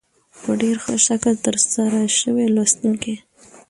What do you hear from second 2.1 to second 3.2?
شوې لوستونکي